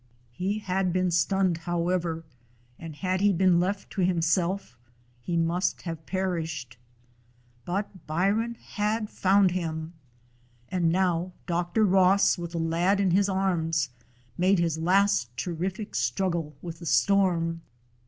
He 0.31 0.57
had 0.57 0.91
been 0.91 1.11
stunned, 1.11 1.57
however, 1.59 2.23
and 2.79 2.95
had 2.95 3.21
he 3.21 3.31
been 3.31 3.59
left 3.59 3.91
to 3.91 4.01
himself 4.01 4.75
he 5.21 5.37
must 5.37 5.83
have 5.83 6.07
per 6.07 6.41
ished. 6.41 6.77
But 7.65 8.07
Byron 8.07 8.55
had 8.55 9.11
found 9.11 9.51
him. 9.51 9.93
And 10.69 10.91
now 10.91 11.33
Dr. 11.45 11.85
Ross, 11.85 12.35
with 12.35 12.53
the 12.53 12.57
lad 12.57 12.99
in 12.99 13.11
his 13.11 13.29
arms, 13.29 13.89
made 14.39 14.57
his 14.57 14.79
last 14.79 15.37
terrific 15.37 15.93
struggle 15.93 16.55
with 16.63 16.79
the 16.79 16.87
storm. 16.87 17.61